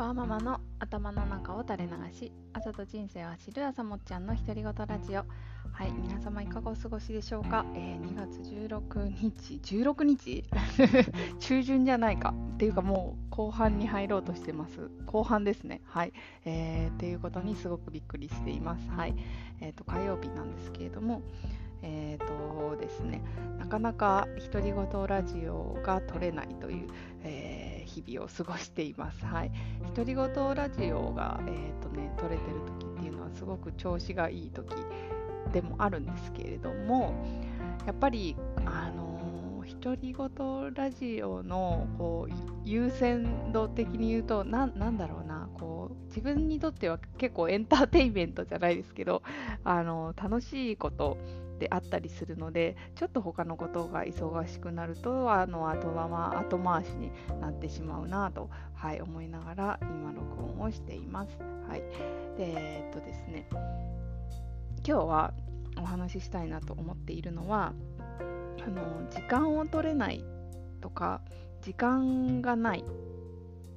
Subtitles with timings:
[0.00, 5.26] ワーママの頭の中を垂れ流し朝と人生を走る朝もっちゃんの独り言ラジオ。
[5.72, 10.44] はい皆様いかがお過ごしでしょうか、えー、2月16日16日？
[11.38, 12.32] 中旬じゃないか。
[12.54, 14.90] っていうかもう後半に入ろうとしてます。
[15.04, 15.82] 後半ですね。
[15.84, 16.14] はい。
[16.46, 18.88] えー、っていうことにすごくびっくりしています。
[18.88, 19.14] はい。
[19.60, 21.20] えっ、ー、と火曜日なんですけれども。
[21.82, 23.22] えーとですね、
[23.58, 26.88] なかなか独り言ラジオが撮れないという、
[27.24, 29.24] えー日々を過ごしています。
[29.26, 29.50] はい、
[29.96, 34.72] 独り言ラジオが、えーとね、撮れてる時っていうのはすごく調子がいい時
[35.52, 37.12] でもあるんですけれども
[37.86, 39.10] やっぱりあの
[39.82, 42.32] 独り言ラジオのこう
[42.64, 49.22] 優先度的に言うとななんだろうなこう自分にとっては結構エンターテインメントじゃないですけど
[49.64, 51.16] あの楽しいこと
[51.60, 61.38] であったりするのでちょっと他のことが忙しくなるとあの後後回しになってしまうなと、はい、思いながら今録音をしています。
[61.68, 61.80] はい、
[62.36, 63.62] でえっとですね今
[64.84, 65.34] 日は
[65.78, 67.74] お話ししたいなと思っているのは
[68.64, 70.24] あの時間を取れない
[70.80, 71.20] とか
[71.60, 72.84] 時間がない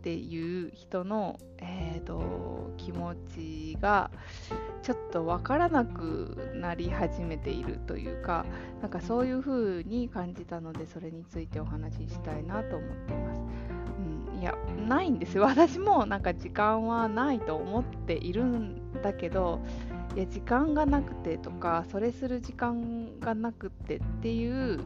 [0.00, 4.10] っていう人の、えーと、気持ちが
[4.82, 8.46] ちょっと分からなくなり始めているというか
[8.80, 13.42] なんかそういう風に感じたのでそれについてお話ししたいなと思っています。
[14.32, 14.54] うん、いや
[14.88, 19.60] ないんですよ私もなんか時間はないと思っているんだけど
[20.16, 24.80] いや時間がなくてとかそれする時間がなくてっていう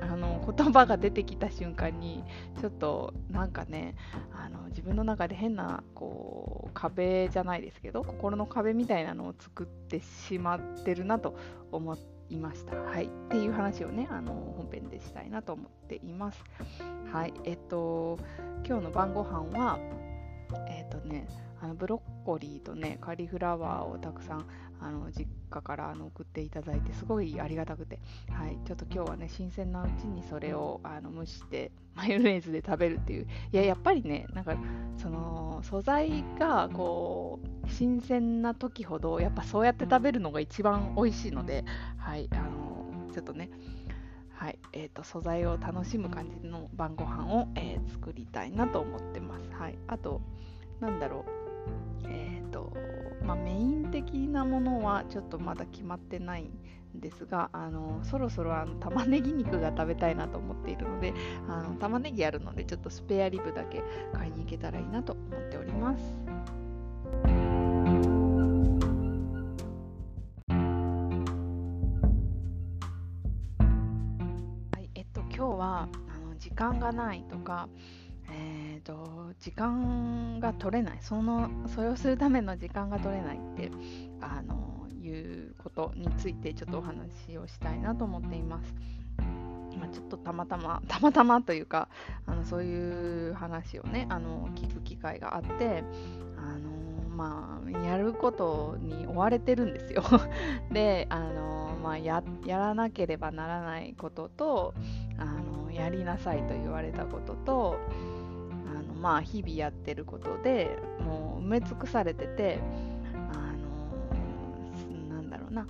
[0.00, 2.24] あの言葉が出てきた瞬間に
[2.60, 3.94] ちょっとなんかね
[4.32, 11.36] あの自分の中で変なこう壁じゃないですけど心の壁みたいなのを作ってしまってるなと
[11.72, 11.96] 思
[12.30, 12.76] いました。
[12.76, 16.44] はい、っていう話をねあの本編でしたいなと思っています。
[17.12, 18.18] はいえっと
[18.66, 19.78] 今日の晩ご飯は
[20.68, 21.26] えっとね
[21.60, 24.46] あのブロッコリーとねカリフラワーをたくさん
[24.80, 27.98] あの実家からあの送っていただいてすごいありがたくて、
[28.30, 33.26] はい、ちょっと今日はね新鮮なうちにそれをあの蒸してマヨネーズで食べるっていう。
[33.52, 34.56] いややっぱりねなんか
[34.96, 41.64] その素材がこう新鮮な時ほどやっぱそうやって食べるのが一番美味しいので、
[41.96, 43.50] はい、あのちょっとね
[44.38, 49.50] はいえーと、素材を楽しむ感じの晩ご飯を、えー、作りたいなと思ってます。
[49.50, 50.20] はい、あと、
[50.78, 51.24] なんだろ
[52.04, 52.72] う、えーと
[53.24, 61.12] まあ、メイン的なものはちょっとまだ決まってないんですがあのそろそろあの玉ねぎ肉が食べたいなと思っているので
[61.48, 63.82] あの玉ねぎあるのでちょっとスペアリブだけ
[64.12, 66.27] 買いに行けたらいいなと思っております。
[75.38, 77.68] 今日はあの時間がないとか
[78.30, 83.70] えーと、時間が取れないそのそれをするための時間が取れないって
[84.20, 88.74] あのいうことについてちょっとお話をしたいなと思っています。
[89.78, 91.88] まあ、ちょっとたまたまたまたまというか
[92.26, 95.84] あのそういう話をねあの聞く機会があって
[96.36, 96.77] あの
[97.18, 100.04] まあやることに追われてるんですよ
[100.70, 104.72] であの、まあや、やらなければならないことと
[105.18, 107.76] あのやりなさいと言われたことと
[109.00, 112.60] まあ日々やってることでもう埋め尽くされてて
[113.32, 113.52] あ
[115.10, 115.66] のなんだろうな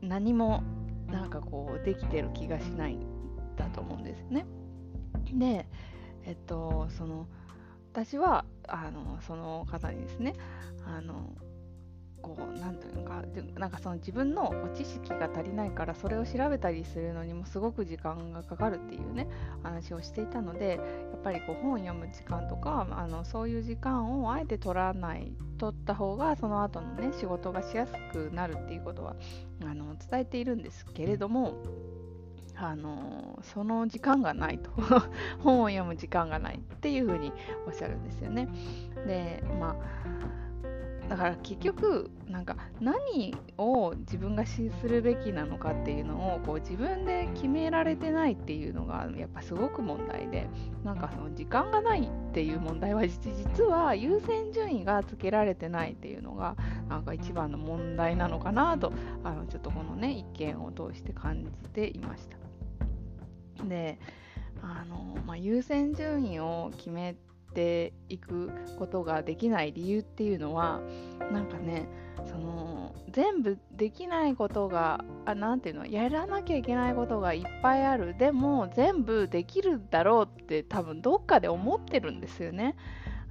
[0.00, 0.62] 何も
[1.08, 3.00] なんかこうできてる気がしないん
[3.56, 4.46] だと思うんですよね。
[5.32, 5.66] で
[6.24, 7.26] えっとその
[7.92, 10.34] 私はあのその方にですね
[10.86, 11.30] あの
[12.22, 13.22] こう何ていうか
[13.58, 19.28] なんかその自分の知識が足りないからそれを調べたりするのにもすごく時間がかかるっていうね
[19.62, 20.78] 話をしていたので
[21.12, 29.16] やっぱりこう本を読む時間とかあのそういう時間をあえて取らない取った方がその後のね仕事がしやすくなるっていうことは
[29.62, 31.54] あの伝えているんですけれども
[32.56, 34.70] あのその時間がないと
[35.42, 37.32] 本を読む時間がないっていうふうに
[37.66, 38.48] おっしゃるんですよね。
[39.06, 40.22] でまあ
[41.12, 50.48] だから結局なんか何を自分がするべきなのかっていうのをこう自分で決められてないっていうのがやっぱすごく問題で
[50.84, 56.56] なんかその時間がないっていう問題は実は優先順位がつけられてないっていうのが
[56.88, 58.90] なんか一番の問題なのかなと
[59.22, 62.41] あのちょっとこのね一見を通して感じていました。
[63.68, 63.98] で
[64.62, 67.16] あの、まあ、優先順位を決め
[67.54, 70.80] ていくことができない理由っていうのは
[71.32, 71.88] なんかね
[72.26, 82.76] その全部できないことが何ていうのやらなきゃいけないことがいっぱいあるでも全部できるだろうって多分どっかで思ってるんですよね。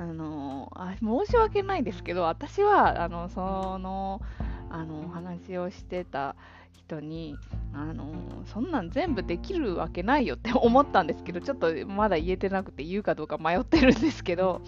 [0.00, 3.40] あのあ申し訳ないですけど私はあのそ
[3.78, 4.22] の
[4.70, 6.36] あの話をしてた
[6.72, 7.36] 人に
[7.72, 8.12] あの
[8.46, 14.62] そんなん全部できるわけないよって 思ったんですけどちょっとまだ言えてなくて言うかどうか迷ってるんですけど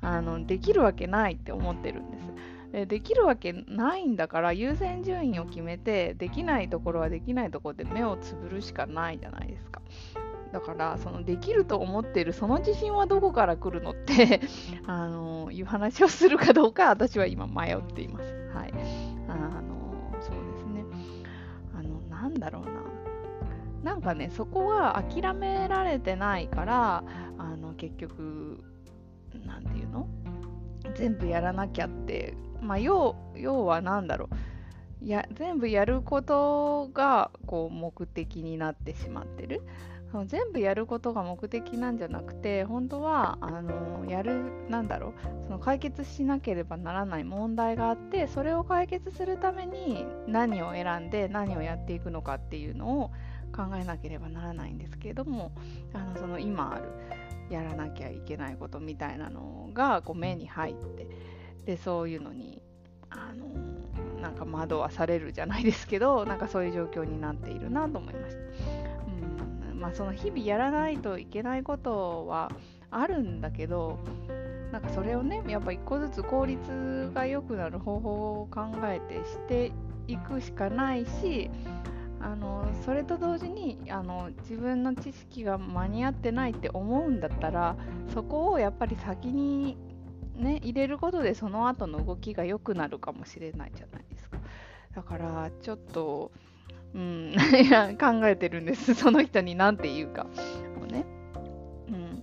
[0.00, 2.24] あのできるわけないって思ってるんです。
[2.72, 9.82] でできるわけないんだから優先順位を決めてできないところはできないところで目をつぶるしかないじゃないですか。
[10.52, 14.40] だからそのできると思ってるその自信はどこから来るのって
[14.86, 18.34] あのいう話をするかどうか私は今迷っています。
[18.52, 18.72] はい、
[22.30, 22.70] なんだろうな。
[23.92, 27.02] なんかねそこは諦められてないから
[27.38, 28.62] あの結局
[29.46, 30.08] 何て言うの？
[30.94, 32.34] 全部やらなきゃって。
[32.62, 34.28] まあ要要は何だろ
[35.02, 35.08] う。
[35.08, 39.62] や全部やることがこう目的になってしまってる。
[40.26, 53.10] 全部やることが目的なんじゃなくて本当はあのやるなんだろうその解決しなければならない問題があってそれを解決するために何を選んで何をやっていくのかっていうのを
[53.54, 55.52] 考えなければならないんですけれども
[55.92, 56.88] あのその今ある
[57.48, 61.06] やらなきゃいけないことみたいなのがこう目に入って
[61.66, 62.62] でそういうのに
[63.10, 68.79] あのなんか惑わされるじゃないですけどなんかそういう状況になっているなと思いました。
[69.80, 72.50] まあ、その日々やらないといけないことは
[72.90, 73.98] あるんだけど
[74.72, 79.72] なんかそれをねやっぱ一個ずつ効率が良くなる方法を考えてして
[80.06, 81.50] いくしかないし
[82.20, 87.76] あのそれと同時にあの自分の知識が間に合ってないって思うんだったら
[88.12, 89.78] そこをやっぱり先に
[90.36, 94.38] ね入れることでその後の動きが良くなるかもしれないじゃないですか。
[94.94, 96.30] だからちょっと
[96.94, 97.34] うん、
[97.64, 98.94] いや考えてるんです。
[98.94, 100.26] その人に何て言うか。
[100.80, 101.04] をね、
[101.88, 102.22] うん、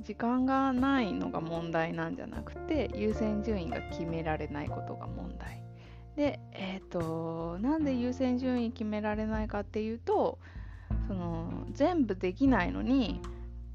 [0.00, 5.62] 時間がないのが問題なんじゃなくて優先順位が決められないことが問題。
[6.16, 10.38] でえっ、ー、となんで優先順位決められないかっていうと
[11.06, 13.20] その全部できないのに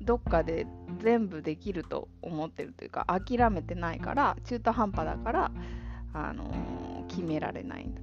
[0.01, 0.67] どっかで
[0.99, 5.51] 全部できると思ってるというか諦めてないから中途半端だから
[6.13, 8.01] あのー、決められないんだ。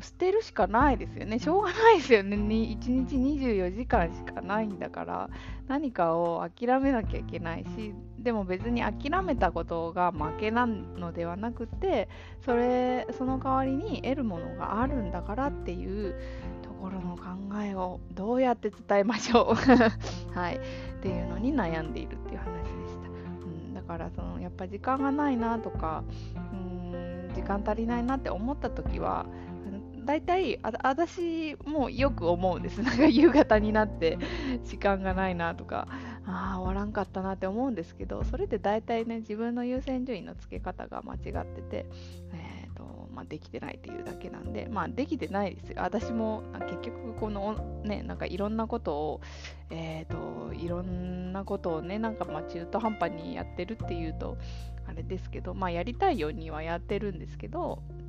[0.00, 1.38] 捨てるしかないですよね。
[1.38, 2.36] しょうがないですよね。
[2.36, 2.46] 1
[2.76, 5.30] 日24時間しかないんだから、
[5.68, 12.08] 何かを諦めなきゃいけないし、でも別に諦めたことが負けなのではなくて、
[12.44, 16.14] それ、その代わりに得るものがあるんだからっていう
[16.62, 17.24] ところの考
[17.62, 19.54] えをどうやって伝えましょう。
[20.36, 20.56] はい。
[20.56, 20.58] っ
[21.00, 23.08] ていうのに悩んでいるっていう話でした。
[23.08, 26.02] うん、だからその、やっぱ時間がないなとか、
[26.52, 29.26] うん、時間足りないなって思った時は、
[30.04, 32.80] 大体あ私もよく思うんです。
[32.82, 34.18] なんか夕方になって
[34.64, 35.88] 時間がないなとか
[36.26, 41.86] ああ終わらんかったなって思うんですけどそれって大体ね自分の優先順位の付け方が間違ってて、
[42.32, 45.76] えーとまあ、できてないっていうだけなんでまあできてないですよ。
[45.82, 49.20] 私も結局このねなんかいろんなことを
[49.70, 54.36] えっ、ー、といろんなことをねなんかまあ中途半端にやってるっていうと
[54.86, 58.03] あれですけどまあやりたいようにはやってるんですけどうん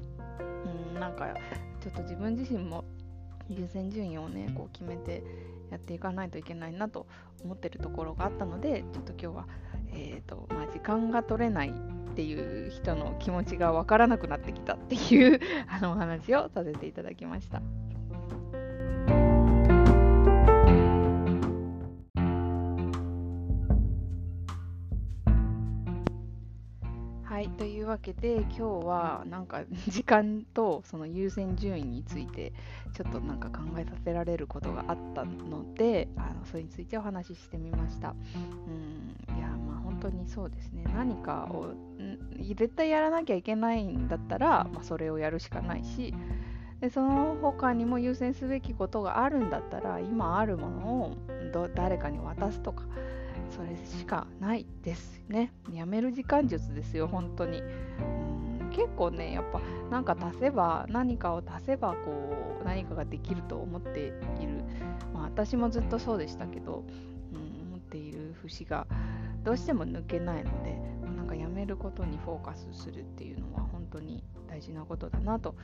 [0.99, 1.33] なんか
[1.81, 2.83] ちょっと自分自身も
[3.49, 5.23] 優先順位をねこう決めて
[5.69, 7.07] やっていかないといけないなと
[7.43, 9.47] 思ってるところがあったのでちょっと今日は、
[9.91, 17.61] えーとまあ、時間が取れないっていう人の気持ちが分からなくなってきたっていうあのお話をさせていただきました。
[27.57, 32.53] というわけで今日はなんか 時間とその優先順位について
[32.93, 38.15] ちょっとなんか考えさせられることがあったのであのそれについてお話ししてみました。
[39.27, 40.85] うんいやまあ本当にそうですね。
[40.93, 41.73] 何かを
[42.39, 46.13] 絶対やらなきゃいけないんだったら、まあ、それをやるしかないし
[46.81, 51.17] でその他にも優先すべきことがあるんだったら今あるものを
[51.73, 52.83] 誰かに渡すとか
[53.49, 55.51] それしかないですね。
[55.71, 57.61] やめる時間術ですよ、本当に。
[58.71, 63.99] 結構ね、やっぱなんか足せば、何かを足せばこう何かができると思って
[64.39, 64.63] いる。
[65.13, 66.83] まあ、私もずっとそうでしたけど、
[67.33, 68.85] うん、思っている節が
[69.43, 70.77] どうしても抜けないので、
[71.15, 75.55] なんかやめることにフォーカスするっていうのは本当に大事なことだなと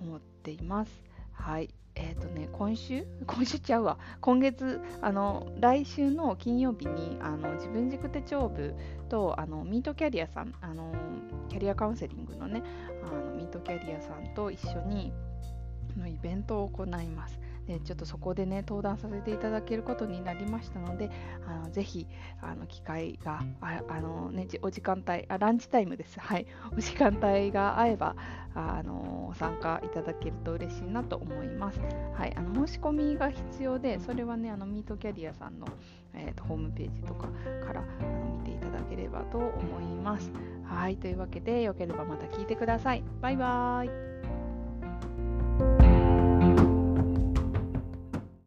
[0.00, 1.04] 思っています。
[1.36, 1.72] はい。
[1.94, 3.06] えっ、ー、とね、今週？
[3.26, 3.98] 今週ちゃうわ。
[4.20, 8.74] 今月、あの、来週の金曜日に、あの、自分軸手帳部
[9.08, 10.92] と、あの、ミートキャリアさん、あの、
[11.48, 12.62] キャリアカウンセリングのね、
[13.02, 15.12] あのミートキャリアさんと一緒に、
[15.96, 17.38] のイベントを行います。
[17.66, 21.10] でちょっとそこでね登壇させていただけることになりましたので
[21.46, 22.06] あのぜひ
[22.40, 26.46] あの機会がああの、ね、お時間帯あランチタイムですはい
[26.76, 28.16] お時間帯が合えば
[28.56, 31.78] あの参加いただけると嬉しいなと思います。
[32.14, 35.66] はい、あの申し込みが必要で、それはね、あのミートキャリアさんの、
[36.14, 37.28] えーと、ホームページとか
[37.66, 40.32] からあの見ていただければと思います。
[40.64, 43.04] はい、というわけで、よければまた聞いてください。
[43.20, 44.15] バイバーイ。